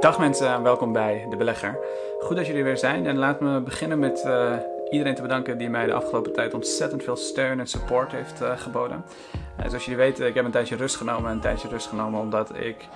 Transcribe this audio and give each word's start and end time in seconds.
Dag 0.00 0.18
mensen 0.18 0.48
en 0.48 0.62
welkom 0.62 0.92
bij 0.92 1.26
De 1.30 1.36
Belegger. 1.36 1.78
Goed 2.20 2.36
dat 2.36 2.46
jullie 2.46 2.60
er 2.60 2.66
weer 2.66 2.78
zijn 2.78 3.06
en 3.06 3.18
laat 3.18 3.40
me 3.40 3.60
beginnen 3.60 3.98
met 3.98 4.24
uh, 4.26 4.52
iedereen 4.90 5.14
te 5.14 5.22
bedanken 5.22 5.58
die 5.58 5.68
mij 5.68 5.86
de 5.86 5.92
afgelopen 5.92 6.32
tijd 6.32 6.54
ontzettend 6.54 7.02
veel 7.02 7.16
steun 7.16 7.60
en 7.60 7.66
support 7.66 8.12
heeft 8.12 8.42
uh, 8.42 8.58
geboden. 8.58 9.04
Uh, 9.60 9.66
zoals 9.68 9.84
jullie 9.84 10.00
weten, 10.00 10.26
ik 10.26 10.34
heb 10.34 10.44
een 10.44 10.50
tijdje 10.50 10.76
rust 10.76 10.96
genomen. 10.96 11.30
Een 11.30 11.40
tijdje 11.40 11.68
rust 11.68 11.86
genomen 11.86 12.20
omdat 12.20 12.56
ik 12.56 12.88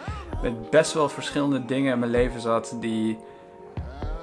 met 0.43 0.71
best 0.71 0.93
wel 0.93 1.09
verschillende 1.09 1.65
dingen 1.65 1.93
in 1.93 1.99
mijn 1.99 2.11
leven 2.11 2.41
zat 2.41 2.77
die 2.81 3.19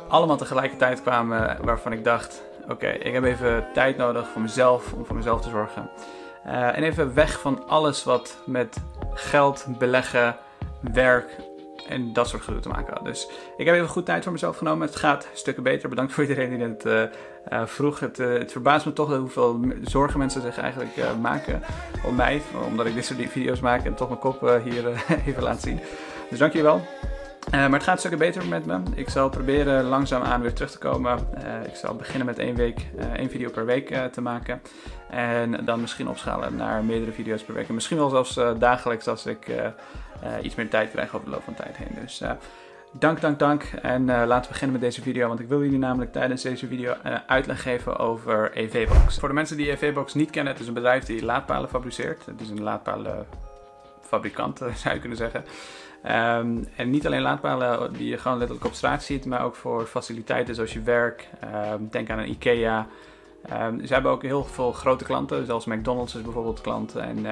allemaal 0.07 0.37
tegelijkertijd 0.37 1.01
kwamen 1.01 1.57
waarvan 1.61 1.91
ik 1.91 2.03
dacht, 2.03 2.43
oké, 2.69 2.87
ik 2.87 3.13
heb 3.13 3.23
even 3.23 3.65
tijd 3.73 3.97
nodig 3.97 4.27
voor 4.27 4.41
mezelf, 4.41 4.93
om 4.93 5.05
voor 5.05 5.15
mezelf 5.15 5.41
te 5.41 5.49
zorgen. 5.49 5.89
en 6.43 6.83
even 6.83 7.13
weg 7.13 7.39
van 7.39 7.67
alles 7.67 8.03
wat 8.03 8.37
met 8.45 8.77
geld, 9.13 9.65
beleggen, 9.77 10.37
werk 10.93 11.51
en 11.87 12.13
dat 12.13 12.27
soort 12.27 12.43
gedoe 12.43 12.61
te 12.61 12.69
maken. 12.69 13.03
Dus 13.03 13.27
ik 13.57 13.65
heb 13.65 13.75
even 13.75 13.87
goed 13.87 14.05
tijd 14.05 14.23
voor 14.23 14.31
mezelf 14.31 14.57
genomen. 14.57 14.87
Het 14.87 14.95
gaat 14.95 15.27
stukken 15.33 15.63
beter. 15.63 15.89
Bedankt 15.89 16.13
voor 16.13 16.23
iedereen 16.23 16.49
die 16.49 16.67
het 16.67 16.85
uh, 16.85 17.01
uh, 17.53 17.65
vroeg. 17.65 17.99
Het, 17.99 18.19
uh, 18.19 18.37
het, 18.37 18.51
verbaast 18.51 18.85
me 18.85 18.93
toch 18.93 19.17
hoeveel 19.17 19.59
zorgen 19.83 20.19
mensen 20.19 20.41
zich 20.41 20.57
eigenlijk 20.57 20.91
maken 21.21 21.61
om 22.05 22.15
mij. 22.15 22.41
Omdat 22.67 22.85
ik 22.85 22.95
dit 22.95 23.05
soort 23.05 23.29
video's 23.29 23.59
maak 23.59 23.85
en 23.85 23.95
toch 23.95 24.07
mijn 24.07 24.19
kop 24.19 24.61
hier 24.63 24.85
even 25.27 25.43
laat 25.43 25.61
zien. 25.61 25.79
Dus 26.29 26.39
dank 26.39 26.53
jullie 26.53 26.67
wel. 26.67 27.12
Maar 27.51 27.71
het 27.71 27.83
gaat 27.83 27.99
stukken 27.99 28.19
beter 28.19 28.45
met 28.47 28.65
me. 28.65 28.79
Ik 28.95 29.09
zal 29.09 29.29
proberen 29.29 29.83
langzaamaan 29.83 30.41
weer 30.41 30.53
terug 30.53 30.71
te 30.71 30.77
komen. 30.77 31.19
ik 31.65 31.75
zal 31.75 31.95
beginnen 31.95 32.25
met 32.25 32.39
één, 32.39 32.55
week, 32.55 32.87
één 33.15 33.29
video 33.29 33.49
per 33.49 33.65
week 33.65 33.95
te 34.11 34.21
maken. 34.21 34.61
En 35.09 35.65
dan 35.65 35.81
misschien 35.81 36.09
opschalen 36.09 36.55
naar 36.55 36.83
meerdere 36.83 37.11
video's 37.11 37.43
per 37.43 37.53
week. 37.53 37.67
En 37.67 37.73
misschien 37.73 37.97
wel 37.97 38.09
zelfs 38.09 38.39
dagelijks 38.57 39.07
als 39.07 39.25
ik 39.25 39.47
iets 40.41 40.55
meer 40.55 40.69
tijd 40.69 40.91
krijgen 40.91 41.15
over 41.15 41.29
de 41.29 41.35
loop 41.35 41.43
van 41.43 41.53
tijd 41.53 41.77
heen. 41.77 41.97
Dus 42.01 42.21
dank, 42.91 43.21
dank, 43.21 43.39
dank. 43.39 43.63
En 43.81 44.05
laten 44.05 44.41
we 44.41 44.47
beginnen 44.47 44.71
met 44.71 44.81
deze 44.81 45.01
video, 45.01 45.27
want 45.27 45.39
ik 45.39 45.47
wil 45.47 45.63
jullie 45.63 45.79
namelijk 45.79 46.11
tijdens 46.11 46.41
deze 46.41 46.67
video 46.67 46.93
uitleg 47.27 47.61
geven 47.61 47.97
over 47.97 48.51
EVBox. 48.53 49.19
Voor 49.19 49.27
de 49.27 49.35
mensen 49.35 49.57
die 49.57 49.71
EVBox 49.71 50.13
niet 50.13 50.29
kennen, 50.29 50.53
het 50.53 50.61
is 50.61 50.67
een 50.67 50.73
bedrijf 50.73 51.05
die 51.05 51.25
laadpalen 51.25 51.69
fabriceert. 51.69 52.25
Het 52.25 52.41
is 52.41 52.49
een 52.49 52.63
laadpalenfabrikant, 52.63 54.57
zou 54.81 54.93
je 54.93 54.99
kunnen 54.99 55.17
zeggen. 55.17 55.43
Um, 56.05 56.67
en 56.75 56.89
niet 56.89 57.05
alleen 57.05 57.21
laadpalen 57.21 57.93
die 57.93 58.07
je 58.07 58.17
gewoon 58.17 58.37
letterlijk 58.37 58.67
op 58.67 58.73
straat 58.73 59.03
ziet, 59.03 59.25
maar 59.25 59.43
ook 59.43 59.55
voor 59.55 59.85
faciliteiten 59.85 60.55
zoals 60.55 60.73
je 60.73 60.81
werk. 60.81 61.29
Um, 61.73 61.87
denk 61.91 62.09
aan 62.09 62.19
een 62.19 62.29
IKEA. 62.29 62.87
Um, 63.51 63.85
ze 63.85 63.93
hebben 63.93 64.11
ook 64.11 64.21
heel 64.21 64.43
veel 64.43 64.71
grote 64.71 65.03
klanten, 65.03 65.45
zoals 65.45 65.65
McDonald's 65.65 66.15
is 66.15 66.21
bijvoorbeeld 66.21 66.61
klant. 66.61 66.95
En 66.95 67.25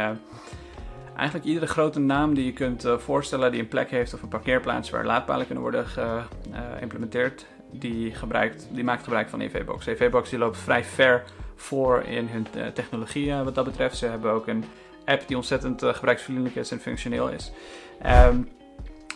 eigenlijk 1.15 1.45
iedere 1.45 1.67
grote 1.67 1.99
naam 1.99 2.33
die 2.33 2.45
je 2.45 2.53
kunt 2.53 2.85
uh, 2.85 2.97
voorstellen 2.97 3.51
die 3.51 3.61
een 3.61 3.67
plek 3.67 3.89
heeft 3.89 4.13
of 4.13 4.21
een 4.21 4.29
parkeerplaats 4.29 4.89
waar 4.89 5.05
laadpalen 5.05 5.45
kunnen 5.45 5.63
worden 5.63 5.85
geïmplementeerd, 5.85 7.41
uh, 7.41 7.79
die, 7.79 8.13
gebruikt, 8.15 8.67
die 8.71 8.83
maakt 8.83 9.03
gebruik 9.03 9.29
van 9.29 9.41
EVBox. 9.41 9.85
EVBox 9.85 10.29
die 10.29 10.39
loopt 10.39 10.57
vrij 10.57 10.83
ver 10.83 11.23
voor 11.55 12.01
in 12.01 12.27
hun 12.27 12.47
uh, 12.55 12.67
technologie 12.67 13.33
wat 13.33 13.55
dat 13.55 13.65
betreft. 13.65 13.97
Ze 13.97 14.05
hebben 14.05 14.31
ook 14.31 14.47
een 14.47 14.63
app 15.05 15.27
die 15.27 15.35
ontzettend 15.35 15.83
gebruiksvriendelijk 15.83 16.55
is 16.55 16.71
en 16.71 16.79
functioneel 16.79 17.29
is. 17.29 17.51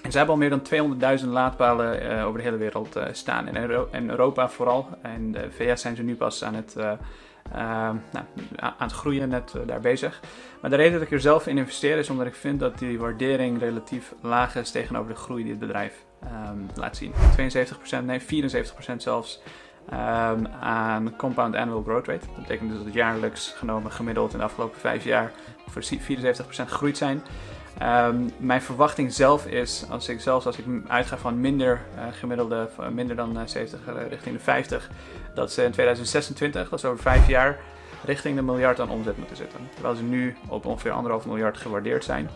En 0.06 0.12
ze 0.12 0.18
hebben 0.18 0.36
al 0.36 0.42
meer 0.42 0.50
dan 0.50 1.20
200.000 1.20 1.26
laadpalen 1.28 2.22
over 2.24 2.38
de 2.38 2.46
hele 2.46 2.58
wereld 2.58 3.00
staan. 3.12 3.48
In, 3.48 3.58
Euro 3.58 3.88
in 3.92 4.10
Europa 4.10 4.50
vooral. 4.50 4.88
En 5.02 5.32
de 5.32 5.52
VS 5.52 5.82
zijn 5.82 5.96
ze 5.96 6.04
nu 6.04 6.16
pas 6.16 6.44
aan 6.44 6.56
het 6.56 6.76
uh, 6.78 6.92
nou, 8.12 8.26
aan 8.60 8.74
het 8.78 8.92
groeien, 8.92 9.30
net 9.30 9.54
daar 9.66 9.80
bezig. 9.80 10.22
Maar 10.62 10.70
de 10.70 10.76
reden 10.76 10.94
dat 10.94 11.02
ik 11.02 11.12
er 11.12 11.20
zelf 11.20 11.48
in 11.48 11.58
investeer 11.58 11.98
is 11.98 12.10
omdat 12.10 12.28
ik 12.28 12.36
vind 12.36 12.60
dat 12.60 12.80
die 12.80 13.00
waardering 13.00 13.60
relatief 13.60 14.14
laag 14.22 14.56
is 14.56 14.72
tegenover 14.72 15.14
de 15.14 15.20
groei 15.20 15.42
die 15.42 15.52
het 15.52 15.60
bedrijf 15.60 16.06
um, 16.24 16.70
laat 16.76 16.98
zien. 16.98 17.14
72%, 18.02 18.06
nee 18.06 18.22
74% 18.22 18.96
zelfs 18.98 19.42
um, 19.94 20.48
aan 20.48 21.16
compound 21.16 21.56
annual 21.56 21.84
growth 21.84 22.08
rate. 22.08 22.26
Dat 22.26 22.36
betekent 22.36 22.70
dus 22.70 22.78
dat 22.78 22.86
het 22.86 22.96
jaarlijks 22.96 23.54
genomen 23.58 23.92
gemiddeld 23.92 24.32
in 24.32 24.38
de 24.38 24.44
afgelopen 24.44 24.80
vijf 24.80 25.04
jaar 25.04 25.32
voor 25.68 25.84
74% 25.84 25.88
gegroeid 26.48 26.98
zijn. 26.98 27.22
Um, 27.84 28.32
mijn 28.38 28.62
verwachting 28.62 29.14
zelf 29.14 29.46
is, 29.46 29.86
als 29.90 30.10
ik 30.10 30.22
zelfs 30.22 30.46
als 30.46 30.58
ik 30.58 30.66
uitga 30.88 31.18
van 31.18 31.40
minder 31.40 31.82
uh, 31.96 32.04
gemiddelde, 32.12 32.70
minder 32.94 33.16
dan 33.16 33.38
uh, 33.38 33.42
70 33.46 33.80
uh, 33.88 33.94
richting 34.10 34.36
de 34.36 34.42
50, 34.42 34.90
dat 35.34 35.52
ze 35.52 35.64
in 35.64 35.72
2026, 35.72 36.70
dat 36.70 36.80
is 36.80 36.86
over 36.86 37.04
vijf 37.04 37.28
jaar, 37.28 37.60
richting 38.06 38.36
de 38.36 38.42
miljard 38.42 38.80
aan 38.80 38.90
omzet 38.90 39.18
moeten 39.18 39.36
zitten. 39.36 39.60
Terwijl 39.74 39.96
ze 39.96 40.04
nu 40.04 40.36
op 40.48 40.66
ongeveer 40.66 40.92
anderhalf 40.92 41.26
miljard 41.26 41.58
gewaardeerd 41.58 42.04
zijn. 42.04 42.30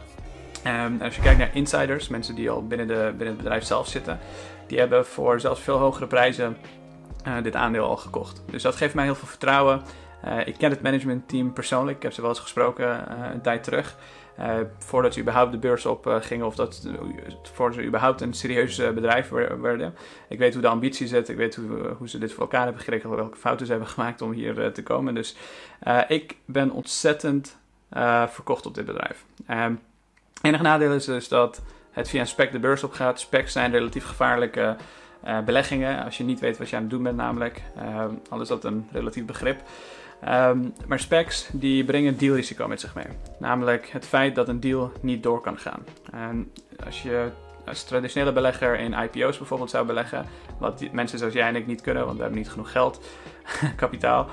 Um, 0.68 1.02
als 1.02 1.16
je 1.16 1.22
kijkt 1.22 1.40
naar 1.40 1.56
insiders, 1.56 2.08
mensen 2.08 2.36
die 2.36 2.50
al 2.50 2.68
binnen, 2.68 2.88
de, 2.88 3.08
binnen 3.10 3.28
het 3.28 3.38
bedrijf 3.38 3.64
zelf 3.64 3.88
zitten, 3.88 4.20
die 4.68 4.80
hebben 4.80 5.06
voor 5.06 5.40
zelfs 5.40 5.62
veel 5.62 5.78
hogere 5.78 6.08
prijzen 6.08 6.58
dit 7.44 7.56
aandeel 7.56 7.86
al 7.86 7.98
gekocht. 7.98 8.44
Dus 8.52 8.62
dat 8.62 8.76
geeft 8.76 8.94
mij 8.94 9.04
heel 9.04 9.16
veel 9.16 9.28
vertrouwen. 9.28 9.82
Ik 10.46 10.56
ken 10.58 10.70
het 10.70 10.82
managementteam 10.82 11.54
persoonlijk, 11.54 11.98
ik 11.98 12.04
heb 12.04 12.14
ze 12.14 12.22
wel 12.22 12.30
eens 12.30 12.40
gesproken 12.40 13.12
een 13.34 13.42
tijd 13.42 13.64
terug. 13.64 13.96
Uh, 14.40 14.58
voordat 14.78 15.14
ze 15.14 15.20
überhaupt 15.20 15.52
de 15.52 15.58
beurs 15.58 15.86
op 15.86 16.08
uh, 16.08 16.16
gingen 16.20 16.46
of 16.46 16.56
dat, 16.56 16.84
uh, 16.88 16.94
voordat 17.42 17.78
ze 17.78 17.84
überhaupt 17.84 18.22
een 18.22 18.34
serieus 18.34 18.76
bedrijf 18.76 19.30
werden. 19.30 19.96
Ik 20.30 20.38
weet 20.40 20.54
hoe 20.54 20.62
de 20.62 20.68
ambitie 20.68 21.08
zit, 21.08 21.30
ik 21.30 21.36
weet 21.36 21.56
hoe, 21.56 21.96
hoe 21.98 22.10
ze 22.10 22.18
dit 22.18 22.32
voor 22.34 22.42
elkaar 22.42 22.64
hebben 22.64 22.82
gekregen, 22.82 23.10
welke 23.10 23.38
fouten 23.38 23.66
ze 23.66 23.72
hebben 23.72 23.90
gemaakt 23.90 24.22
om 24.22 24.32
hier 24.32 24.72
te 24.74 24.84
komen. 24.84 25.16
Dus 25.16 25.36
ik 26.08 26.36
ben 26.46 26.72
ontzettend 26.72 27.58
verkocht 28.28 28.66
op 28.66 28.76
dit 28.76 28.86
bedrijf. 28.86 29.26
Enige 30.42 30.64
nadeel 30.64 30.92
is 30.92 31.06
dus 31.06 31.28
dat 31.28 31.62
het 31.92 32.10
via 32.10 32.20
een 32.20 32.28
spec 32.28 32.52
de 32.52 32.60
beurs 32.60 32.84
op 32.84 32.92
gaat. 32.92 33.20
Specs 33.20 33.52
zijn 33.52 33.72
relatief 33.72 34.06
gevaarlijke 34.06 34.76
beleggingen, 35.46 36.04
als 36.06 36.18
je 36.18 36.24
niet 36.24 36.40
weet 36.40 36.58
wat 36.58 36.70
je 36.70 36.76
aan 36.76 36.82
het 36.82 36.92
doen 36.92 37.04
bent 37.04 37.18
namelijk. 37.18 37.62
al 38.30 38.42
is 38.42 38.48
dat 38.48 38.64
een 38.64 38.88
relatief 38.92 39.26
begrip. 39.26 39.62
Um, 40.28 40.74
maar 40.88 41.00
specs 41.00 41.50
die 41.52 41.84
brengen 41.84 42.18
dealrisico 42.18 42.68
met 42.68 42.80
zich 42.80 42.96
mee. 42.96 43.06
Namelijk 43.38 43.90
het 43.90 44.06
feit 44.06 44.36
dat 44.36 44.48
een 44.48 44.60
deal 44.60 44.92
niet 45.02 45.24
door 45.24 45.42
kan 45.42 45.58
gaan. 45.58 45.84
En 46.12 46.52
als 46.86 47.02
je 47.02 47.30
als 47.68 47.84
traditionele 47.84 48.32
belegger 48.32 48.80
in 48.80 48.94
IPO's 48.94 49.38
bijvoorbeeld 49.38 49.70
zou 49.70 49.86
beleggen, 49.86 50.26
wat 50.58 50.84
mensen 50.92 51.20
zoals 51.20 51.34
jij 51.34 51.48
en 51.48 51.56
ik 51.56 51.68
niet 51.68 51.82
kunnen, 51.82 52.04
want 52.06 52.16
we 52.16 52.22
hebben 52.22 52.40
niet 52.40 52.50
genoeg 52.50 52.72
geld, 52.72 53.02
kapitaal. 53.76 54.28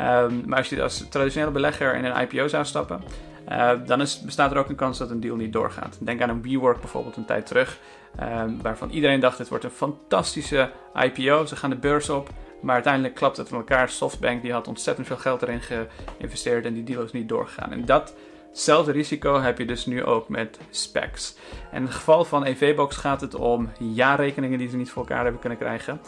Um, 0.00 0.42
maar 0.46 0.58
als 0.58 0.68
je 0.68 0.82
als 0.82 1.08
traditionele 1.08 1.52
belegger 1.52 1.94
in 1.94 2.04
een 2.04 2.20
IPO 2.20 2.48
zou 2.48 2.64
stappen, 2.64 3.02
uh, 3.48 3.70
dan 3.86 4.00
is, 4.00 4.20
bestaat 4.20 4.50
er 4.50 4.58
ook 4.58 4.68
een 4.68 4.74
kans 4.74 4.98
dat 4.98 5.10
een 5.10 5.20
deal 5.20 5.36
niet 5.36 5.52
doorgaat. 5.52 5.96
Denk 6.00 6.22
aan 6.22 6.28
een 6.28 6.42
WeWork 6.42 6.80
bijvoorbeeld 6.80 7.16
een 7.16 7.24
tijd 7.24 7.46
terug, 7.46 7.78
um, 8.20 8.62
waarvan 8.62 8.90
iedereen 8.90 9.20
dacht: 9.20 9.38
het 9.38 9.48
wordt 9.48 9.64
een 9.64 9.70
fantastische 9.70 10.70
IPO. 10.94 11.44
Ze 11.44 11.56
gaan 11.56 11.70
de 11.70 11.76
beurs 11.76 12.10
op. 12.10 12.30
Maar 12.60 12.74
uiteindelijk 12.74 13.14
klapt 13.14 13.36
het 13.36 13.48
van 13.48 13.58
elkaar. 13.58 13.88
Softbank 13.88 14.42
die 14.42 14.52
had 14.52 14.68
ontzettend 14.68 15.06
veel 15.06 15.16
geld 15.16 15.42
erin 15.42 15.60
geïnvesteerd 15.60 16.64
en 16.64 16.74
die 16.74 16.84
deal 16.84 17.02
is 17.02 17.12
niet 17.12 17.28
doorgegaan. 17.28 17.72
En 17.72 17.84
datzelfde 17.84 18.92
risico 18.92 19.40
heb 19.40 19.58
je 19.58 19.64
dus 19.64 19.86
nu 19.86 20.04
ook 20.04 20.28
met 20.28 20.58
specs. 20.70 21.36
En 21.70 21.76
in 21.76 21.82
het 21.82 21.94
geval 21.94 22.24
van 22.24 22.44
EVBox 22.44 22.96
gaat 22.96 23.20
het 23.20 23.34
om 23.34 23.70
jaarrekeningen 23.78 24.58
die 24.58 24.68
ze 24.68 24.76
niet 24.76 24.90
voor 24.90 25.02
elkaar 25.02 25.22
hebben 25.22 25.40
kunnen 25.40 25.58
krijgen. 25.58 26.00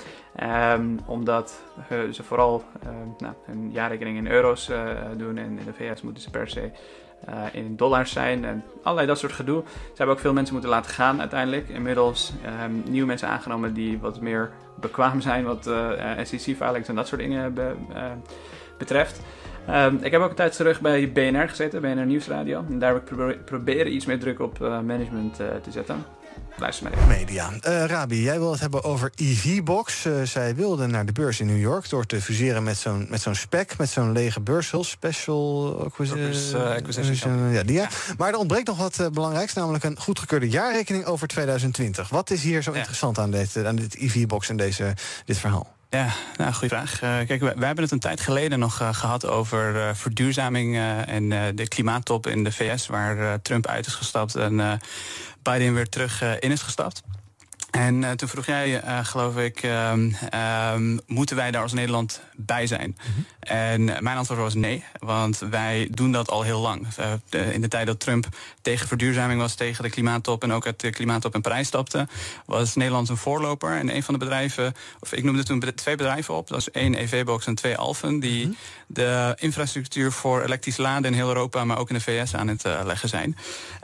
Um, 0.72 0.98
omdat 1.06 1.62
uh, 1.92 2.12
ze 2.12 2.22
vooral 2.22 2.64
uh, 2.84 2.90
nou, 3.18 3.34
hun 3.44 3.70
jaarrekening 3.72 4.16
in 4.16 4.26
euro's 4.26 4.68
uh, 4.68 4.90
doen 5.16 5.38
en 5.38 5.58
in 5.58 5.64
de 5.64 5.72
VS 5.72 6.02
moeten 6.02 6.22
ze 6.22 6.30
per 6.30 6.48
se 6.48 6.70
uh, 7.28 7.34
in 7.52 7.76
dollars 7.76 8.12
zijn 8.12 8.44
en 8.44 8.64
allerlei 8.82 9.06
dat 9.06 9.18
soort 9.18 9.32
gedoe. 9.32 9.62
Ze 9.66 9.96
hebben 9.96 10.14
ook 10.14 10.20
veel 10.20 10.32
mensen 10.32 10.52
moeten 10.52 10.70
laten 10.70 10.90
gaan 10.90 11.20
uiteindelijk. 11.20 11.68
Inmiddels 11.68 12.32
um, 12.64 12.82
nieuwe 12.88 13.06
mensen 13.06 13.28
aangenomen 13.28 13.74
die 13.74 13.98
wat 13.98 14.20
meer 14.20 14.50
bekwaam 14.80 15.20
zijn 15.20 15.44
wat 15.44 15.66
uh, 15.66 15.90
SEC-filings 16.22 16.88
en 16.88 16.94
dat 16.94 17.06
soort 17.08 17.20
dingen 17.20 17.54
be, 17.54 17.72
uh, 17.94 18.02
betreft. 18.78 19.20
Um, 19.70 19.98
ik 20.02 20.10
heb 20.10 20.20
ook 20.20 20.30
een 20.30 20.36
tijd 20.36 20.56
terug 20.56 20.80
bij 20.80 21.12
BNR 21.12 21.48
gezeten, 21.48 21.80
BNR 21.80 22.06
Nieuwsradio. 22.06 22.64
En 22.68 22.78
daar 22.78 22.94
heb 22.94 23.10
ik 23.10 23.44
proberen 23.44 23.94
iets 23.94 24.06
meer 24.06 24.18
druk 24.18 24.40
op 24.40 24.58
management 24.58 25.34
te 25.36 25.70
zetten. 25.70 26.04
Luister 26.56 26.84
maar 26.84 26.92
even. 26.92 27.08
Media. 27.08 27.50
Uh, 27.50 27.84
Rabi, 27.84 28.22
jij 28.22 28.38
wil 28.38 28.50
het 28.50 28.60
hebben 28.60 28.84
over 28.84 29.12
EV-Box. 29.14 30.04
Uh, 30.04 30.22
zij 30.22 30.54
wilden 30.54 30.90
naar 30.90 31.06
de 31.06 31.12
beurs 31.12 31.40
in 31.40 31.46
New 31.46 31.60
York 31.60 31.88
door 31.88 32.06
te 32.06 32.20
fuseren 32.20 32.62
met 32.62 32.76
zo'n 32.76 33.08
zo'n 33.12 33.34
spec, 33.34 33.78
met 33.78 33.88
zo'n 33.88 34.12
lege 34.12 34.40
beurs. 34.40 34.70
Heel 34.70 34.84
special 34.84 35.76
acquisition. 35.84 36.62
Uh, 36.62 36.68
acquisition. 36.68 37.52
Ja, 37.52 37.62
die, 37.62 37.76
ja. 37.76 37.88
Maar 38.18 38.32
er 38.32 38.38
ontbreekt 38.38 38.66
nog 38.66 38.78
wat 38.78 39.12
belangrijks, 39.12 39.52
namelijk 39.52 39.84
een 39.84 39.98
goedgekeurde 39.98 40.48
jaarrekening 40.48 41.04
over 41.04 41.28
2020. 41.28 42.08
Wat 42.08 42.30
is 42.30 42.42
hier 42.42 42.62
zo 42.62 42.70
ja. 42.70 42.76
interessant 42.76 43.18
aan 43.18 43.30
dit, 43.30 43.64
aan 43.64 43.76
dit 43.76 43.96
EV-Box 43.96 44.48
en 44.48 44.56
deze, 44.56 44.94
dit 45.24 45.38
verhaal? 45.38 45.78
Ja, 45.90 46.08
nou, 46.36 46.52
goede 46.52 46.74
vraag. 46.74 46.94
Uh, 46.94 47.26
kijk, 47.26 47.40
wij, 47.40 47.54
wij, 47.56 47.66
hebben 47.66 47.84
het 47.84 47.92
een 47.92 47.98
tijd 47.98 48.20
geleden 48.20 48.58
nog 48.58 48.80
uh, 48.80 48.94
gehad 48.94 49.26
over 49.26 49.74
uh, 49.74 49.88
verduurzaming 49.92 50.76
en 51.06 51.28
de 51.56 51.68
klimaattop 51.68 52.26
in 52.26 52.44
de 52.44 52.52
VS, 52.52 52.86
waar 52.86 53.42
Trump 53.42 53.66
uit 53.66 53.86
is 53.86 53.94
gestapt 53.94 54.34
en 54.34 54.80
Biden 55.42 55.74
weer 55.74 55.88
terug 55.88 56.22
in 56.40 56.50
is 56.50 56.62
gestapt. 56.62 57.02
En 57.70 58.02
uh, 58.02 58.10
toen 58.10 58.28
vroeg 58.28 58.46
jij, 58.46 58.84
uh, 58.84 59.04
geloof 59.04 59.36
ik, 59.36 59.62
uh, 59.62 59.92
moeten 61.06 61.36
wij 61.36 61.50
daar 61.50 61.62
als 61.62 61.72
Nederland 61.72 62.20
bij 62.36 62.66
zijn? 62.66 62.96
Mm 62.98 63.14
-hmm. 63.14 63.24
En 63.40 63.84
mijn 63.84 64.16
antwoord 64.16 64.40
was 64.40 64.54
nee, 64.54 64.84
want 64.98 65.38
wij 65.38 65.88
doen 65.90 66.12
dat 66.12 66.30
al 66.30 66.42
heel 66.42 66.60
lang. 66.60 66.86
Uh, 67.30 67.52
in 67.52 67.60
de 67.60 67.68
tijd 67.68 67.86
dat 67.86 68.00
Trump 68.00 68.28
tegen 68.62 68.88
verduurzaming 68.88 69.40
was, 69.40 69.54
tegen 69.54 69.84
de 69.84 69.90
klimaattop 69.90 70.42
en 70.42 70.52
ook 70.52 70.66
uit 70.66 70.80
de 70.80 70.90
klimaattop 70.90 71.34
in 71.34 71.40
Parijs 71.40 71.66
stapte, 71.66 72.08
was 72.46 72.74
Nederland 72.74 73.08
een 73.08 73.16
voorloper. 73.16 73.70
En 73.70 73.94
een 73.94 74.02
van 74.02 74.14
de 74.14 74.20
bedrijven, 74.20 74.74
of 75.00 75.12
ik 75.12 75.24
noemde 75.24 75.44
toen 75.44 75.72
twee 75.74 75.96
bedrijven 75.96 76.34
op, 76.34 76.48
dat 76.48 76.56
was 76.56 76.70
één 76.70 76.94
EV-box 76.94 77.46
en 77.46 77.54
twee 77.54 77.76
Alphen, 77.76 78.20
die 78.20 78.46
mm 78.46 78.50
-hmm. 78.50 78.56
de 78.86 79.36
infrastructuur 79.38 80.12
voor 80.12 80.42
elektrisch 80.42 80.76
laden 80.76 81.10
in 81.10 81.16
heel 81.16 81.28
Europa, 81.28 81.64
maar 81.64 81.78
ook 81.78 81.88
in 81.88 81.94
de 81.94 82.00
VS 82.00 82.34
aan 82.34 82.48
het 82.48 82.62
leggen 82.84 83.08
zijn. 83.08 83.36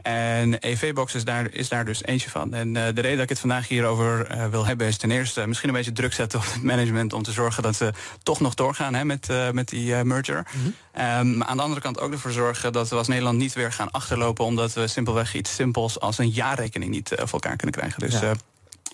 En 0.02 0.58
EV-box 0.58 1.14
is 1.14 1.24
daar, 1.24 1.52
is 1.52 1.68
daar 1.68 1.84
dus 1.84 2.04
eentje 2.04 2.30
van. 2.30 2.54
En 2.54 2.72
de 2.72 3.00
reden 3.00 3.12
dat 3.12 3.22
ik 3.22 3.28
het 3.28 3.38
vandaag 3.38 3.68
hier 3.68 3.75
hierover 3.76 4.30
uh, 4.30 4.46
wil 4.46 4.66
hebben 4.66 4.86
is 4.86 4.96
ten 4.96 5.10
eerste 5.10 5.46
misschien 5.46 5.68
een 5.68 5.74
beetje 5.74 5.92
druk 5.92 6.12
zetten 6.12 6.38
op 6.38 6.44
het 6.52 6.62
management 6.62 7.12
om 7.12 7.22
te 7.22 7.32
zorgen 7.32 7.62
dat 7.62 7.76
ze 7.76 7.92
toch 8.22 8.40
nog 8.40 8.54
doorgaan 8.54 8.94
hè, 8.94 9.04
met, 9.04 9.28
uh, 9.30 9.50
met 9.50 9.68
die 9.68 9.86
uh, 9.90 10.02
merger. 10.02 10.46
Mm 10.52 10.62
-hmm. 10.92 11.18
um, 11.18 11.36
maar 11.36 11.46
aan 11.46 11.56
de 11.56 11.62
andere 11.62 11.80
kant 11.80 12.00
ook 12.00 12.12
ervoor 12.12 12.30
zorgen 12.30 12.72
dat 12.72 12.88
we 12.88 12.96
als 12.96 13.08
Nederland 13.08 13.38
niet 13.38 13.52
weer 13.52 13.72
gaan 13.72 13.90
achterlopen 13.90 14.44
omdat 14.44 14.72
we 14.72 14.86
simpelweg 14.86 15.34
iets 15.34 15.54
simpels 15.54 16.00
als 16.00 16.18
een 16.18 16.30
jaarrekening 16.30 16.90
niet 16.90 17.08
voor 17.08 17.32
elkaar 17.32 17.56
kunnen 17.56 17.76
krijgen. 17.76 18.00
Dus 18.00 18.20
ja. 18.20 18.34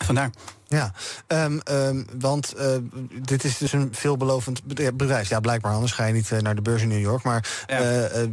Vandaar. 0.04 0.30
Ja, 0.68 0.92
um, 1.26 1.60
um, 1.70 2.06
want 2.18 2.54
uh, 2.58 2.66
dit 3.22 3.44
is 3.44 3.58
dus 3.58 3.72
een 3.72 3.88
veelbelovend 3.92 4.64
bedrijf. 4.94 5.28
Ja, 5.28 5.40
blijkbaar, 5.40 5.72
anders 5.72 5.92
ga 5.92 6.04
je 6.04 6.12
niet 6.12 6.30
uh, 6.30 6.38
naar 6.38 6.54
de 6.54 6.62
beurs 6.62 6.82
in 6.82 6.88
New 6.88 7.00
York. 7.00 7.22
Maar 7.22 7.64
ja. 7.66 8.10
uh, 8.10 8.26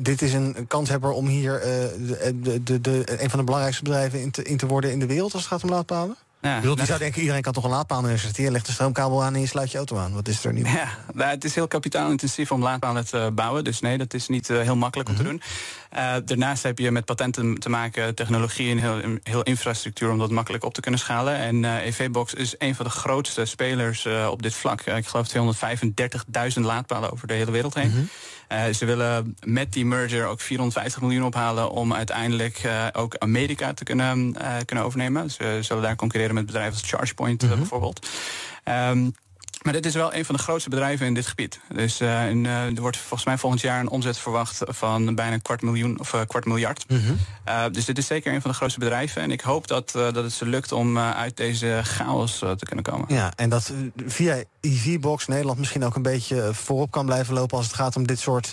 dit 0.00 0.22
is 0.22 0.32
een 0.32 0.66
kanshebber 0.68 1.10
om 1.10 1.26
hier 1.26 1.60
de, 1.60 2.60
de, 2.62 2.80
de, 2.80 3.22
een 3.22 3.30
van 3.30 3.38
de 3.38 3.44
belangrijkste 3.44 3.84
bedrijven 3.84 4.20
in 4.20 4.30
te, 4.30 4.42
in 4.42 4.56
te 4.56 4.66
worden 4.66 4.92
in 4.92 4.98
de 4.98 5.06
wereld 5.06 5.32
als 5.32 5.42
het 5.42 5.52
gaat 5.52 5.62
om 5.62 5.70
laadpalen? 5.70 6.16
Ja, 6.46 6.60
bedoel, 6.60 6.76
je 6.76 6.84
zou 6.84 6.98
denken, 6.98 7.20
iedereen 7.20 7.42
kan 7.42 7.52
toch 7.52 7.64
een 7.64 7.70
laadpaal 7.70 8.00
neerzetten. 8.00 8.52
legt 8.52 8.66
de 8.66 8.72
stroomkabel 8.72 9.24
aan 9.24 9.34
en 9.34 9.40
je 9.40 9.46
sluit 9.46 9.70
je 9.70 9.76
auto 9.76 9.96
aan. 9.96 10.12
Wat 10.12 10.28
is 10.28 10.44
er 10.44 10.52
niet? 10.52 10.68
Ja, 10.68 10.88
nou, 11.14 11.30
het 11.30 11.44
is 11.44 11.54
heel 11.54 11.68
kapitaalintensief 11.68 12.50
om 12.52 12.62
laadpalen 12.62 13.06
te 13.06 13.30
bouwen. 13.34 13.64
Dus 13.64 13.80
nee, 13.80 13.98
dat 13.98 14.14
is 14.14 14.28
niet 14.28 14.48
uh, 14.48 14.60
heel 14.60 14.76
makkelijk 14.76 15.08
om 15.08 15.14
mm 15.14 15.20
-hmm. 15.20 15.38
te 15.38 15.46
doen. 15.90 16.02
Uh, 16.02 16.14
daarnaast 16.24 16.62
heb 16.62 16.78
je 16.78 16.90
met 16.90 17.04
patenten 17.04 17.58
te 17.58 17.68
maken, 17.68 18.14
technologie 18.14 18.70
en 18.70 18.78
heel, 18.78 19.18
heel 19.22 19.42
infrastructuur... 19.42 20.10
om 20.10 20.18
dat 20.18 20.30
makkelijk 20.30 20.64
op 20.64 20.74
te 20.74 20.80
kunnen 20.80 21.00
schalen. 21.00 21.36
En 21.36 21.62
uh, 21.62 21.86
EV-Box 21.86 22.34
is 22.34 22.54
een 22.58 22.74
van 22.74 22.84
de 22.84 22.90
grootste 22.90 23.44
spelers 23.44 24.06
op 24.30 24.42
dit 24.42 24.54
vlak. 24.54 24.80
ik 24.80 25.06
geloof 25.06 25.56
235.000 26.54 26.60
laadpalen 26.60 27.12
over 27.12 27.26
de 27.26 27.34
hele 27.34 27.50
wereld 27.50 27.74
heen. 27.74 27.88
Mm 27.88 27.94
-hmm. 27.94 28.08
Uh, 28.52 28.64
ze 28.64 28.84
willen 28.84 29.36
met 29.44 29.72
die 29.72 29.84
merger 29.84 30.26
ook 30.26 30.40
450 30.40 31.00
miljoen 31.00 31.24
ophalen 31.24 31.70
om 31.70 31.94
uiteindelijk 31.94 32.62
uh, 32.64 32.86
ook 32.92 33.16
Amerika 33.18 33.74
te 33.74 33.84
kunnen, 33.84 34.36
uh, 34.40 34.54
kunnen 34.64 34.84
overnemen. 34.84 35.30
Ze 35.30 35.58
zullen 35.60 35.82
daar 35.82 35.96
concurreren 35.96 36.34
met 36.36 36.46
bedrijven 36.46 36.72
als 36.72 36.90
ChargePoint 36.90 37.42
mm 37.42 37.48
-hmm. 37.48 37.58
bijvoorbeeld. 37.58 38.08
Um, 38.64 39.14
maar 39.62 39.72
dit 39.72 39.86
is 39.86 39.94
wel 39.94 40.14
een 40.14 40.24
van 40.24 40.34
de 40.34 40.42
grootste 40.42 40.70
bedrijven 40.70 41.06
in 41.06 41.14
dit 41.14 41.26
gebied. 41.26 41.60
Dus 41.74 42.00
uh, 42.00 42.28
in, 42.28 42.44
uh, 42.44 42.64
er 42.64 42.80
wordt 42.80 42.96
volgens 42.96 43.24
mij 43.24 43.38
volgend 43.38 43.62
jaar 43.62 43.80
een 43.80 43.88
omzet 43.88 44.18
verwacht 44.18 44.60
van 44.66 45.14
bijna 45.14 45.32
een 45.32 45.42
kwart 45.42 45.62
miljoen 45.62 46.00
of 46.00 46.12
uh, 46.12 46.20
kwart 46.26 46.44
miljard. 46.44 46.84
-hmm. 46.88 47.18
dus 47.72 47.84
dit 47.84 47.98
is 47.98 48.06
zeker 48.06 48.34
een 48.34 48.40
van 48.40 48.50
de 48.50 48.56
grootste 48.56 48.78
bedrijven. 48.78 49.22
En 49.22 49.30
ik 49.30 49.40
hoop 49.40 49.66
dat, 49.66 49.90
dat 49.92 50.14
het 50.14 50.32
ze 50.32 50.46
lukt 50.46 50.72
om 50.72 50.98
uit 50.98 51.36
deze 51.36 51.80
chaos 51.82 52.38
te 52.38 52.64
kunnen 52.64 52.84
komen. 52.84 53.14
Ja, 53.14 53.32
en 53.36 53.48
dat 53.48 53.72
via 54.06 54.42
EV-box 54.60 55.26
Nederland 55.26 55.58
misschien 55.58 55.84
ook 55.84 55.94
een 55.94 56.02
beetje 56.02 56.50
voorop 56.52 56.90
kan 56.90 57.06
blijven 57.06 57.34
lopen 57.34 57.56
als 57.56 57.66
het 57.66 57.74
gaat 57.74 57.96
om 57.96 58.06
dit 58.06 58.18
soort 58.18 58.52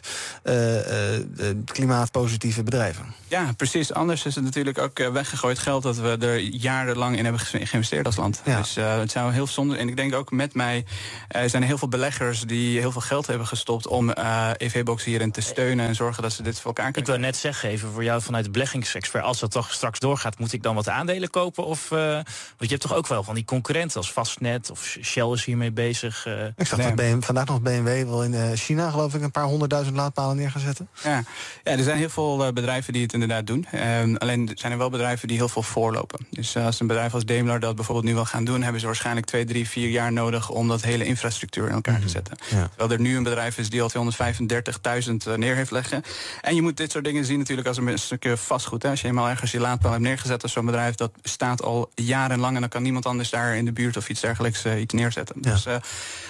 klimaatpositieve 1.66 2.64
bedrijven. 2.64 3.14
Ja, 3.28 3.54
precies. 3.58 3.94
Anders 3.94 4.26
is 4.26 4.36
het 4.36 4.44
natuurlijk 4.44 4.78
ook 4.78 4.98
weggegooid 4.98 5.60
geld 5.60 5.84
dat 5.84 5.98
we 5.98 6.18
er 6.20 6.40
jarenlang 6.40 7.18
in 7.18 7.24
hebben 7.24 7.42
geïnvesteerd 7.42 8.06
als 8.06 8.16
land. 8.16 8.42
Ja. 8.46 8.58
Dus 8.58 8.76
het 8.76 9.12
zou 9.12 9.34
heel 9.34 9.48
zonde. 9.48 9.78
En 9.78 9.88
ik 9.88 9.96
denk 9.96 10.16
ook 10.16 10.32
met 10.32 10.54
mij 10.54 10.86
er 11.28 11.50
zijn 11.50 11.64
heel 11.64 11.78
veel 11.78 11.88
beleggers 11.88 12.42
die 12.42 12.80
heel 12.80 12.92
veel 12.92 13.02
geld 13.02 13.28
hebben 13.28 13.48
gestopt 13.48 13.88
om 13.88 14.10
uh, 14.10 14.50
EV-box 14.58 15.04
hierin 15.04 15.32
te 15.32 15.42
steunen 15.42 15.88
en 15.88 15.96
zorgen 15.96 16.24
dat 16.24 16.34
ze 16.34 16.44
dit 16.44 16.56
voor 16.56 16.66
elkaar 16.66 16.92
kunnen. 16.92 17.02
Ik 17.02 17.18
wil 17.18 17.26
net 17.26 17.38
zeggen, 17.38 17.70
even 17.70 17.92
voor 17.92 18.04
jou 18.04 18.22
vanuit 18.22 18.46
de 18.46 18.52
beleggingsexpert, 18.52 19.24
als 19.24 19.40
dat 19.40 19.52
toch 19.52 19.74
straks 19.74 20.00
doorgaat, 20.00 20.40
moet 20.40 20.54
ik 20.54 20.64
dan 20.64 20.76
wat 20.76 20.90
aandelen 20.90 21.30
kopen? 21.30 21.66
Of, 21.66 21.92
uh, 21.92 22.00
want 22.00 22.26
je 22.58 22.68
hebt 22.68 22.82
toch 22.82 22.96
ook 22.96 23.08
wel 23.08 23.24
van 23.24 23.36
die 23.36 23.46
concurrenten 23.46 23.98
als 23.98 24.12
Fastnet 24.12 24.72
of 24.72 24.98
Shell 25.02 25.32
is 25.32 25.46
hiermee 25.46 25.72
bezig. 25.72 26.26
Uh, 26.28 26.46
ik 26.56 26.68
zag 26.68 26.78
nee. 26.78 26.88
dat 26.88 26.96
BMW, 26.96 27.24
vandaag 27.24 27.46
nog 27.46 27.62
BMW 27.62 28.04
wel 28.08 28.24
in 28.24 28.58
China, 28.58 28.90
geloof 28.90 29.14
ik, 29.14 29.22
een 29.22 29.32
paar 29.32 29.44
honderdduizend 29.44 29.96
laadpalen 29.96 30.36
neer 30.36 30.52
gaan 30.52 30.62
zetten. 30.62 30.88
Ja. 31.04 31.24
ja, 31.64 31.72
er 31.72 31.84
zijn 31.84 31.98
heel 31.98 32.10
veel 32.10 32.54
bedrijven 32.54 32.94
die 32.94 33.02
het 33.02 33.14
inderdaad 33.14 33.48
doen. 33.48 33.68
Um, 33.74 34.18
alleen 34.18 34.52
zijn 34.54 34.72
er 34.72 34.78
wel 34.78 34.90
bedrijven 34.90 35.28
die 35.28 35.38
heel 35.38 35.50
veel 35.50 35.64
voorlopen. 35.64 36.28
Dus 36.30 36.58
als 36.58 36.80
een 36.80 36.88
bedrijf 36.88 37.14
als 37.14 37.26
Daimler 37.26 37.60
dat 37.60 37.76
bijvoorbeeld 37.76 38.06
nu 38.08 38.14
wil 38.14 38.26
gaan 38.26 38.46
doen, 38.46 38.62
hebben 38.62 38.80
ze 38.82 38.86
waarschijnlijk 38.86 39.26
twee, 39.26 39.46
drie, 39.46 39.70
vier 39.70 39.90
jaar 39.90 40.12
nodig 40.12 40.50
om 40.50 40.68
dat 40.68 40.83
hele 40.84 41.06
infrastructuur 41.06 41.68
in 41.68 41.74
elkaar 41.74 42.00
te 42.00 42.10
zetten. 42.10 42.38
Ja. 42.50 42.68
Terwijl 42.68 42.92
er 42.92 43.00
nu 43.00 43.18
een 43.18 43.24
bedrijf 43.24 43.58
is 43.58 43.70
die 43.70 43.82
al 43.82 43.92
235.000 43.92 45.14
neer 45.36 45.56
heeft 45.56 45.72
leggen. 45.72 46.04
En 46.42 46.56
je 46.56 46.62
moet 46.62 46.78
dit 46.78 46.92
soort 46.92 47.04
dingen 47.04 47.26
zien 47.26 47.38
natuurlijk 47.38 47.68
als 47.68 47.78
een 47.78 47.98
stukje 47.98 48.38
vastgoed. 48.38 48.84
Hè. 48.84 48.90
Als 48.90 49.02
je 49.02 49.08
eenmaal 49.08 49.30
ergens 49.30 49.52
je 49.52 49.60
laadpaal 49.60 49.92
hebt 49.92 50.04
neergezet 50.04 50.44
als 50.44 50.52
zo'n 50.52 50.66
bedrijf... 50.66 50.96
dat 50.96 51.12
staat 51.24 51.62
al 51.62 51.92
jarenlang 51.96 52.56
en 52.56 52.62
dan 52.62 52.70
kan 52.70 52.84
niemand 52.84 53.06
anders 53.06 53.30
daar 53.30 53.56
in 53.56 53.66
de 53.66 53.72
buurt... 53.72 53.98
of 53.98 54.10
iets 54.10 54.22
dergelijks 54.22 54.66
uh, 54.66 54.82
iets 54.82 54.94
neerzetten. 54.94 55.36
Ja. 55.42 55.52
Dus 55.52 55.66
uh, 55.66 55.76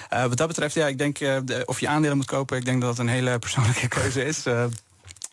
wat 0.09 0.38
dat 0.38 0.47
betreft, 0.47 0.73
ja, 0.73 0.88
ik 0.88 0.97
denk 0.97 1.19
of 1.65 1.79
je 1.79 1.88
aandelen 1.88 2.17
moet 2.17 2.25
kopen... 2.25 2.57
ik 2.57 2.65
denk 2.65 2.81
dat 2.81 2.89
dat 2.89 3.05
een 3.05 3.11
hele 3.11 3.39
persoonlijke 3.39 3.88
keuze 4.00 4.25
is... 4.25 4.44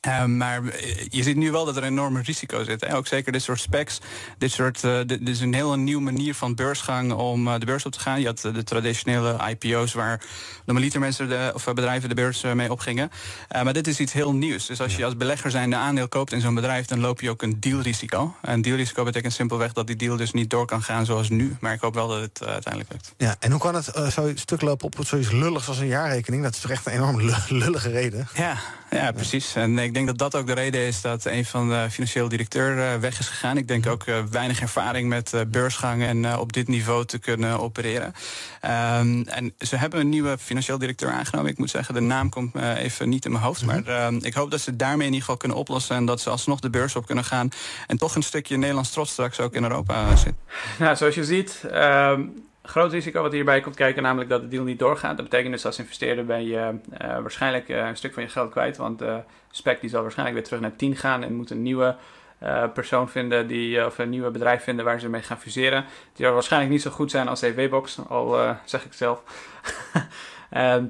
Uh, 0.07 0.25
maar 0.25 0.63
je 1.09 1.23
ziet 1.23 1.37
nu 1.37 1.51
wel 1.51 1.65
dat 1.65 1.77
er 1.77 1.83
een 1.83 1.89
enorme 1.89 2.23
risico 2.23 2.65
zit. 2.65 2.81
Hè? 2.81 2.97
Ook 2.97 3.07
zeker 3.07 3.33
dit 3.33 3.43
soort 3.43 3.61
specs. 3.61 4.01
Dit, 4.39 4.53
soort, 4.53 4.85
uh, 4.85 4.99
dit 5.07 5.29
is 5.29 5.41
een 5.41 5.55
heel 5.55 5.75
nieuwe 5.75 6.03
manier 6.03 6.35
van 6.35 6.55
beursgang 6.55 7.13
om 7.13 7.47
uh, 7.47 7.55
de 7.59 7.67
beurs 7.67 7.85
op 7.85 7.93
te 7.93 8.01
gaan. 8.01 8.21
Je 8.21 8.27
had 8.27 8.41
de 8.41 8.65
traditionele 8.65 9.37
IPO's 9.49 9.93
waar 9.93 10.23
normaliter 10.65 11.01
mensen 11.01 11.29
de, 11.29 11.51
of 11.55 11.65
bedrijven 11.65 12.09
de 12.09 12.15
beurs 12.15 12.43
mee 12.43 12.71
opgingen. 12.71 13.11
maar 13.49 13.73
dit 13.73 13.87
is 13.87 14.01
iets 14.01 14.13
heel 14.13 14.33
nieuws. 14.33 14.67
Dus 14.67 14.81
als 14.81 14.97
je 14.97 15.05
als 15.05 15.17
belegger 15.17 15.51
zijn 15.51 15.71
de 15.71 15.77
aandeel 15.77 16.09
koopt 16.09 16.33
in 16.33 16.41
zo'n 16.41 16.55
bedrijf... 16.55 16.87
dan 16.87 17.01
loop 17.01 17.21
je 17.21 17.31
ook 17.31 17.43
een 17.43 17.61
dealrisico. 17.61 18.35
En 18.43 18.63
dealrisico 18.63 19.05
betekent 19.05 19.33
simpelweg 19.33 19.73
dat 19.73 19.87
die 19.87 19.97
deal 19.97 20.17
dus 20.17 20.33
niet 20.33 20.51
door 20.51 20.67
kan 20.67 20.83
gaan 20.83 21.05
zoals 21.07 21.29
nu. 21.29 21.57
Maar 21.61 21.73
ik 21.73 21.81
hoop 21.81 21.95
wel 21.95 22.09
dat 22.09 22.21
het 22.21 22.45
uiteindelijk 22.45 22.93
lukt. 22.93 23.15
Ja, 23.17 23.37
en 23.39 23.51
hoe 23.51 23.61
kan 23.61 23.75
het 23.75 24.13
zo 24.13 24.33
stuk 24.35 24.61
lopen 24.61 24.87
op 24.87 25.07
zoiets 25.07 25.31
lulligs 25.31 25.69
als 25.69 25.79
een 25.79 25.87
jaarrekening? 25.87 26.43
Dat 26.43 26.55
is 26.55 26.61
toch 26.61 26.71
echt 26.71 26.87
een 26.87 26.93
enorm 26.93 27.21
lullige 27.49 27.91
reden? 27.91 28.29
Ja, 28.35 28.59
ja 28.91 29.13
precies. 29.13 29.55
En 29.55 29.90
ik 29.91 29.97
denk 29.97 30.07
dat 30.07 30.19
dat 30.19 30.41
ook 30.41 30.47
de 30.47 30.53
reden 30.53 30.81
is 30.81 31.01
dat 31.01 31.25
een 31.25 31.45
van 31.45 31.69
de 31.69 31.87
financieel 31.91 32.29
directeur 32.29 32.77
uh, 32.77 32.95
weg 32.95 33.19
is 33.19 33.29
gegaan. 33.29 33.57
Ik 33.57 33.69
denk 33.69 33.87
ook 33.87 34.07
uh, 34.07 34.23
weinig 34.31 34.61
ervaring 34.61 35.09
met 35.09 35.33
uh, 35.35 35.41
beursgang 35.47 36.03
en 36.03 36.39
op 36.39 36.53
dit 36.53 36.69
niveau 36.69 37.05
te 37.05 37.19
kunnen 37.19 37.61
opereren. 37.61 38.07
Um, 38.07 39.25
en 39.27 39.55
ze 39.59 39.77
hebben 39.77 40.01
een 40.01 40.09
nieuwe 40.09 40.39
financieel 40.39 40.79
directeur 40.79 41.11
aangenomen. 41.11 41.51
Ik 41.51 41.59
moet 41.59 41.71
zeggen, 41.71 41.95
de 41.95 42.01
naam 42.01 42.29
komt 42.29 42.55
even 42.57 43.09
niet 43.09 43.25
in 43.25 43.33
mijn 43.33 43.45
hoofd. 43.45 43.63
Mm 43.63 43.69
-hmm. 43.69 43.83
Maar 43.85 44.07
ehm, 44.07 44.19
ik 44.23 44.35
hoop 44.35 44.51
dat 44.51 44.61
ze 44.61 44.77
daarmee 44.77 45.07
in 45.07 45.13
ieder 45.13 45.21
geval 45.21 45.37
kunnen 45.37 45.59
oplossen. 45.59 45.97
En 45.97 46.05
dat 46.05 46.21
ze 46.21 46.31
alsnog 46.31 46.61
de 46.61 46.71
beurs 46.71 46.97
op 46.97 47.07
kunnen 47.07 47.25
gaan. 47.25 47.49
En 47.87 47.99
toch 47.99 48.15
een 48.15 48.23
stukje 48.23 48.57
Nederlands 48.57 48.91
trots 48.91 49.11
straks 49.13 49.41
ook 49.41 49.55
in 49.55 49.63
Europa 49.63 50.17
zit. 50.17 50.35
Nou, 50.79 50.97
zoals 50.97 51.15
je 51.15 51.25
ziet... 51.25 51.63
Um 51.73 52.49
groot 52.63 52.93
risico 52.93 53.23
wat 53.23 53.33
hierbij 53.33 53.61
komt 53.61 53.75
kijken, 53.75 54.03
namelijk 54.03 54.31
dat 54.31 54.41
de 54.41 54.49
deal 54.49 54.65
niet 54.65 54.79
doorgaat. 54.79 55.17
Dat 55.17 55.29
betekent 55.29 55.53
dus 55.53 55.67
als 55.67 55.79
investeerder 55.79 56.25
ben 56.25 56.45
je 56.45 56.57
uh, 56.57 56.99
waarschijnlijk 56.99 57.69
uh, 57.69 57.87
een 57.87 57.97
stuk 57.97 58.13
van 58.15 58.23
je 58.23 58.29
geld 58.29 58.51
kwijt, 58.51 58.77
want 58.77 59.03
spec 59.51 59.81
die 59.81 59.91
zal 59.91 60.03
waarschijnlijk 60.03 60.39
weer 60.39 60.47
terug 60.47 60.61
naar 60.61 60.77
10 60.77 60.97
gaan 60.97 61.23
en 61.23 61.35
moet 61.35 61.51
een 61.51 61.63
nieuwe 61.63 61.97
uh, 62.43 62.65
persoon 62.73 63.09
vinden, 63.09 63.47
die, 63.47 63.87
of 63.87 63.99
een 63.99 64.11
nieuwe 64.11 64.31
bedrijf 64.31 64.63
vinden 64.63 64.85
waar 64.85 65.01
ze 65.01 65.09
mee 65.09 65.23
gaan 65.23 65.41
fuseren. 65.41 65.85
Die 66.15 66.25
zal 66.25 66.35
waarschijnlijk 66.35 66.73
niet 66.73 66.83
zo 66.83 66.91
goed 66.91 67.11
zijn 67.11 67.29
als 67.29 67.43
EV-Box, 67.43 67.99
al 68.09 68.57
zeg 68.65 68.85
ik 68.85 68.93
zelf. 68.93 69.23
Ehm, 70.51 70.85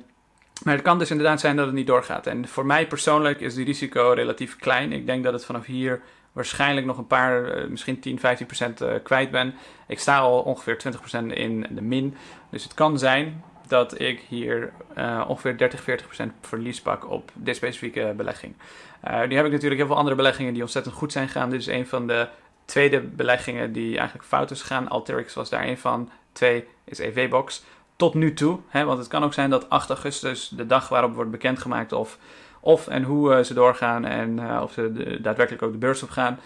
maar 0.65 0.75
het 0.75 0.83
kan 0.83 0.99
dus 0.99 1.11
inderdaad 1.11 1.41
zijn 1.41 1.57
dat 1.57 1.67
het 1.67 1.75
niet 1.75 1.87
doorgaat. 1.87 2.27
En 2.27 2.49
voor 2.49 2.67
mij 2.67 2.87
persoonlijk 2.87 3.41
is 3.41 3.55
die 3.55 3.65
risico 3.65 4.13
relatief 4.13 4.57
klein. 4.57 4.93
Ik 4.93 5.07
denk 5.07 5.25
dat 5.25 5.33
het 5.33 5.45
vanaf 5.45 5.65
hier 5.65 6.01
waarschijnlijk 6.33 6.87
nog 6.87 6.99
een 6.99 7.07
paar, 7.07 7.45
eh, 7.45 7.69
misschien 7.69 8.01
10, 8.01 8.19
15 8.19 8.47
procent 8.47 8.81
eh, 8.81 8.95
kwijt 9.03 9.31
ben. 9.31 9.55
Ik 9.87 9.99
sta 9.99 10.19
al 10.19 10.41
ongeveer 10.41 10.79
20 10.79 11.01
procent 11.01 11.33
in 11.33 11.67
de 11.71 11.83
min. 11.83 12.17
Dus 12.51 12.63
het 12.63 12.75
kan 12.75 12.99
zijn 12.99 13.45
dat 13.71 14.01
ik 14.01 14.25
hier 14.29 14.73
uh, 14.99 15.25
ongeveer 15.29 15.59
30, 15.59 15.83
40 15.83 16.07
procent 16.07 16.33
verlies 16.41 16.81
pak 16.81 17.11
op 17.11 17.31
dit 17.35 17.57
specifieke 17.57 18.15
belegging. 18.17 18.55
Uh, 19.05 19.27
nu 19.27 19.37
heb 19.37 19.45
ik 19.45 19.53
natuurlijk 19.53 19.81
heel 19.81 19.87
veel 19.87 19.97
andere 19.97 20.17
beleggingen 20.17 20.53
die 20.53 20.63
ontzettend 20.63 20.95
goed 20.95 21.13
zijn 21.13 21.27
gegaan. 21.27 21.51
Dit 21.51 21.61
is 21.61 21.67
een 21.67 21.87
van 21.87 22.07
de 22.07 22.29
tweede 22.65 23.01
beleggingen 23.01 23.73
die 23.73 23.97
eigenlijk 23.97 24.29
fout 24.29 24.51
is 24.51 24.61
gegaan. 24.61 24.89
Alterix 24.89 25.35
was 25.35 25.51
daar 25.51 25.67
een 25.67 25.79
van. 25.79 26.11
Twee 26.33 26.65
is 26.85 26.99
EV-Box. 26.99 27.65
Tot 27.97 28.15
nu 28.15 28.35
toe, 28.35 28.59
hè, 28.69 28.85
want 28.85 28.99
het 28.99 29.09
kan 29.09 29.25
ook 29.25 29.35
zijn 29.35 29.51
dat 29.51 29.69
8 29.69 29.89
augustus, 29.89 30.49
de 30.49 30.67
dag 30.67 30.89
waarop 30.89 31.15
wordt 31.15 31.31
bekendgemaakt 31.31 31.93
of 31.93 32.19
of 32.61 32.89
en 32.89 33.03
hoe 33.03 33.37
uh, 33.37 33.43
ze 33.43 33.55
doorgaan 33.55 34.05
en 34.05 34.39
uh, 34.39 34.61
of 34.63 34.73
ze 34.73 35.19
daadwerkelijk 35.23 35.63
ook 35.63 35.73
de 35.73 35.79
beurs 35.79 36.03
op 36.03 36.11
gaan. 36.11 36.39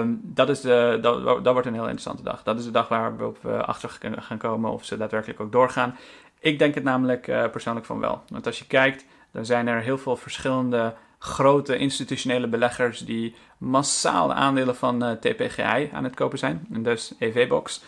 Um, 0.00 0.20
dat, 0.22 0.48
is 0.48 0.60
de, 0.60 0.98
dat, 1.02 1.44
dat 1.44 1.52
wordt 1.52 1.66
een 1.66 1.74
heel 1.74 1.82
interessante 1.82 2.22
dag. 2.22 2.42
Dat 2.42 2.58
is 2.58 2.64
de 2.64 2.70
dag 2.70 2.88
waarop 2.88 3.38
we 3.42 3.64
achter 3.64 3.98
gaan 4.16 4.38
komen 4.38 4.72
of 4.72 4.84
ze 4.84 4.96
daadwerkelijk 4.96 5.40
ook 5.40 5.52
doorgaan. 5.52 5.96
Ik 6.38 6.58
denk 6.58 6.74
het 6.74 6.84
namelijk 6.84 7.50
persoonlijk 7.50 7.86
van 7.86 8.00
wel. 8.00 8.22
Want 8.28 8.46
als 8.46 8.58
je 8.58 8.66
kijkt, 8.66 9.04
dan 9.30 9.44
zijn 9.44 9.66
er 9.66 9.80
heel 9.80 9.98
veel 9.98 10.16
verschillende 10.16 10.94
grote 11.18 11.76
institutionele 11.76 12.48
beleggers 12.48 13.00
die 13.00 13.34
massaal 13.58 14.32
aandelen 14.32 14.76
van 14.76 15.18
TPGI 15.20 15.90
aan 15.92 16.04
het 16.04 16.14
kopen 16.14 16.38
zijn, 16.38 16.66
en 16.72 16.82
dus 16.82 17.14
EV-box. 17.18 17.82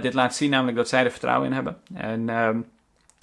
dit 0.00 0.14
laat 0.14 0.34
zien 0.34 0.50
namelijk 0.50 0.76
dat 0.76 0.88
zij 0.88 1.04
er 1.04 1.10
vertrouwen 1.10 1.46
in 1.46 1.52
hebben. 1.52 1.80
En 1.94 2.28
ehm, 2.28 2.60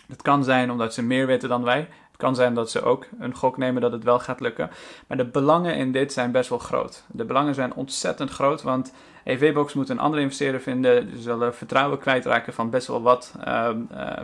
het 0.07 0.21
kan 0.21 0.43
zijn 0.43 0.71
omdat 0.71 0.93
ze 0.93 1.03
meer 1.03 1.27
weten 1.27 1.49
dan 1.49 1.63
wij. 1.63 1.87
Het 2.15 2.23
kan 2.23 2.35
zijn 2.35 2.53
dat 2.53 2.71
ze 2.71 2.81
ook 2.81 3.05
een 3.19 3.35
gok 3.35 3.57
nemen 3.57 3.81
dat 3.81 3.91
het 3.91 4.03
wel 4.03 4.19
gaat 4.19 4.39
lukken. 4.39 4.69
Maar 5.07 5.17
de 5.17 5.25
belangen 5.25 5.75
in 5.75 5.91
dit 5.91 6.13
zijn 6.13 6.31
best 6.31 6.49
wel 6.49 6.59
groot. 6.59 7.03
De 7.07 7.25
belangen 7.25 7.55
zijn 7.55 7.73
ontzettend 7.73 8.29
groot, 8.29 8.61
want 8.61 8.93
EV-Box 9.23 9.73
moet 9.73 9.89
een 9.89 9.99
andere 9.99 10.21
investeerder 10.21 10.61
vinden. 10.61 11.09
Ze 11.11 11.21
zullen 11.21 11.55
vertrouwen 11.55 11.99
kwijtraken 11.99 12.53
van 12.53 12.69
best 12.69 12.87
wel 12.87 13.01
wat 13.01 13.33
uh, 13.47 13.69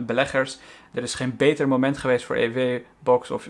beleggers. 0.00 0.58
Er 0.92 1.02
is 1.02 1.14
geen 1.14 1.36
beter 1.36 1.68
moment 1.68 1.98
geweest 1.98 2.24
voor 2.24 2.36
EV-Box 2.36 3.30
of 3.30 3.48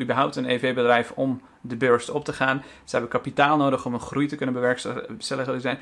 überhaupt 0.00 0.36
een 0.36 0.48
EV-bedrijf 0.50 1.12
om 1.14 1.40
de 1.60 1.76
beurs 1.76 2.10
op 2.10 2.24
te 2.24 2.32
gaan. 2.32 2.62
Ze 2.84 2.90
hebben 2.90 3.10
kapitaal 3.10 3.56
nodig 3.56 3.84
om 3.84 3.94
een 3.94 4.00
groei 4.00 4.26
te 4.26 4.36
kunnen 4.36 4.54
bewerkstelligen. 4.54 5.64
Er 5.64 5.78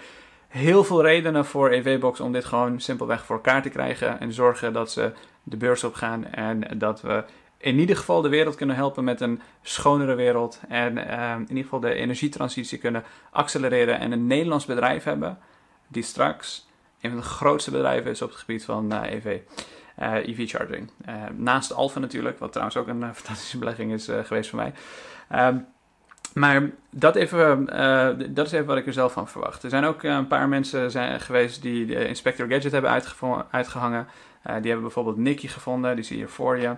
heel 0.49 0.85
veel 0.85 1.03
redenen 1.03 1.45
voor 1.45 1.71
EV-Box 1.71 2.21
om 2.21 2.33
dit 2.33 2.45
gewoon 2.45 2.81
simpelweg 2.81 3.25
voor 3.25 3.37
elkaar 3.37 3.63
te 3.63 3.69
krijgen. 3.69 4.21
En 4.21 4.33
zorgen 4.33 4.73
dat 4.73 4.91
ze 4.91 5.13
de 5.43 5.57
beurs 5.57 5.85
op 5.85 5.95
gaan 5.95 6.25
en 6.25 6.79
dat 6.79 7.01
we 7.01 7.25
in 7.67 7.79
ieder 7.79 7.97
geval 7.97 8.23
de 8.23 8.29
wereld 8.29 8.55
kunnen 8.55 8.77
helpen 8.77 9.05
met 9.05 9.21
een 9.21 9.41
schonere 9.63 10.15
wereld. 10.15 10.61
En 10.69 10.97
uh, 10.97 11.33
in 11.33 11.49
ieder 11.49 11.63
geval 11.63 11.81
de 11.81 11.95
energietransitie 11.95 12.79
kunnen 12.79 13.05
accelereren. 13.31 13.99
En 13.99 14.13
een 14.13 14.27
Nederlands 14.27 14.65
bedrijf 14.65 15.05
hebben 15.05 15.39
die 15.89 16.03
straks 16.03 16.69
een 17.01 17.11
van 17.11 17.19
de 17.19 17.27
grootste 17.27 17.71
bedrijven 17.71 18.11
is 18.11 18.23
op 18.23 18.29
het 18.29 18.39
gebied 18.39 18.65
van 18.65 18.93
uh, 18.93 19.13
EV. 19.13 19.39
Uh, 19.99 20.15
EV 20.15 20.49
charging. 20.49 20.91
Uh, 21.09 21.15
naast 21.37 21.73
Alfa 21.73 21.99
natuurlijk, 21.99 22.39
wat 22.39 22.53
trouwens 22.53 22.77
ook 22.77 22.87
een 22.87 23.15
fantastische 23.21 23.59
belegging 23.59 23.93
is 23.93 24.09
geweest 24.23 24.51
voor 24.51 24.59
mij. 24.59 24.73
Um, 25.49 25.67
maar 26.35 26.71
dat, 26.91 27.15
even, 27.15 27.67
dat 28.35 28.47
is 28.47 28.53
even 28.53 28.67
wat 28.67 28.77
ik 28.77 28.87
er 28.87 28.93
zelf 28.93 29.13
van 29.13 29.29
verwacht. 29.29 29.63
Er 29.63 29.71
zijn 29.71 29.85
ook 29.85 30.03
een 30.03 30.27
paar 30.27 30.49
mensen 30.49 30.91
zijn 30.91 31.21
geweest 31.21 31.63
die 31.63 31.87
de 31.87 32.09
Inspector 32.09 32.49
Gadget 32.49 32.73
hebben 32.73 33.03
uitgehangen. 33.51 34.07
die 34.43 34.53
hebben 34.53 34.81
bijvoorbeeld 34.81 35.17
Nicky 35.17 35.49
gevonden, 35.49 35.95
die 35.95 36.05
zie 36.05 36.19
je 36.19 36.29
voor 36.29 36.59
je. 36.59 36.75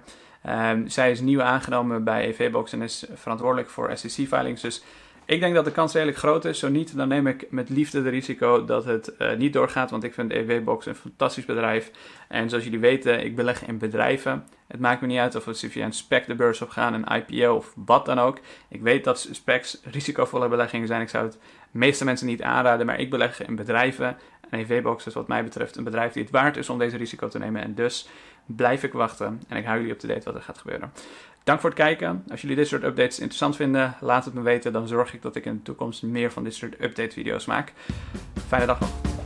Um, 0.47 0.89
zij 0.89 1.11
is 1.11 1.21
nieuw 1.21 1.43
aangenomen 1.43 2.05
bij 2.05 2.27
EVBox 2.27 2.73
en 2.73 2.83
is 2.83 3.07
verantwoordelijk 3.15 3.71
voor 3.71 3.91
SEC-filings. 3.95 4.61
Dus 4.61 4.83
ik 5.29 5.41
denk 5.41 5.55
dat 5.55 5.65
de 5.65 5.73
kans 5.73 5.93
redelijk 5.93 6.19
groot 6.19 6.45
is. 6.45 6.59
Zo 6.59 6.69
niet, 6.69 6.97
dan 6.97 7.09
neem 7.09 7.27
ik 7.27 7.47
met 7.51 7.69
liefde 7.69 8.03
de 8.03 8.09
risico 8.09 8.65
dat 8.65 8.85
het 8.85 9.13
uh, 9.19 9.37
niet 9.37 9.53
doorgaat. 9.53 9.91
Want 9.91 10.05
ik 10.05 10.15
vind 10.15 10.33
EVBox 10.33 10.87
een 10.87 10.95
fantastisch 10.95 11.45
bedrijf. 11.45 11.91
En 12.29 12.49
zoals 12.49 12.65
jullie 12.65 12.79
weten, 12.79 13.25
ik 13.25 13.37
beleg 13.37 13.67
in 13.67 13.79
bedrijven. 13.79 14.45
Het 14.67 14.81
maakt 14.81 15.01
me 15.01 15.07
niet 15.07 15.19
uit 15.19 15.35
of 15.35 15.45
we 15.45 15.55
via 15.55 15.85
een 15.85 15.93
spec 15.93 16.27
de 16.27 16.35
beurs 16.35 16.61
op 16.61 16.69
gaan, 16.69 16.95
een 16.95 17.25
IPO 17.27 17.55
of 17.55 17.73
wat 17.75 18.07
dan 18.07 18.19
ook. 18.19 18.41
Ik 18.69 18.83
weet 18.83 19.05
dat 19.05 19.29
specs 19.31 19.81
risicovolle 19.85 20.49
beleggingen 20.49 20.87
zijn. 20.87 21.01
Ik 21.01 21.09
zou 21.09 21.25
het 21.25 21.39
meeste 21.71 22.05
mensen 22.05 22.27
niet 22.27 22.43
aanraden, 22.43 22.87
maar 22.87 23.01
ik 23.01 23.11
beleg 23.11 23.47
in 23.47 23.57
bedrijven. 23.57 24.17
En 24.51 24.59
EVBox 24.59 25.07
is 25.07 25.15
wat 25.15 25.29
mij 25.29 25.45
betreft 25.45 25.77
een 25.77 25.85
bedrijf 25.85 26.13
die 26.13 26.23
het 26.23 26.33
waard 26.33 26.57
is 26.57 26.69
om 26.69 26.79
deze 26.79 26.97
risico 26.97 27.29
te 27.29 27.39
nemen. 27.39 27.63
En 27.63 27.75
dus 27.75 28.09
blijf 28.47 28.83
ik 28.83 28.93
wachten 28.93 29.43
en 29.49 29.57
ik 29.57 29.65
hou 29.65 29.79
jullie 29.79 29.93
op 29.93 30.01
de 30.01 30.07
date 30.07 30.25
wat 30.25 30.35
er 30.35 30.43
gaat 30.43 30.59
gebeuren. 30.59 30.93
Dank 31.45 31.61
voor 31.61 31.71
het 31.71 31.79
kijken. 31.79 32.25
Als 32.31 32.41
jullie 32.41 32.57
dit 32.57 32.69
soort 32.69 32.83
updates 32.83 33.19
interessant 33.19 33.57
vinden, 33.57 33.97
laat 34.01 34.25
het 34.25 34.35
me 34.35 34.41
weten. 34.41 34.73
Dan 34.73 34.89
zorg 34.89 35.15
ik 35.15 35.23
dat 35.23 35.37
ik 35.37 35.45
in 35.45 35.55
de 35.55 35.63
toekomst 35.63 36.03
meer 36.03 36.33
van 36.33 36.45
dit 36.45 36.55
soort 36.55 36.81
update 36.81 37.11
video's 37.11 37.47
maak. 37.47 37.73
Fijne 38.49 38.67
dag 38.67 38.81
nog. 38.81 39.18